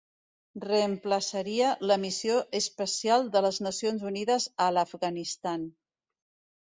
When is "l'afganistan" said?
4.79-5.69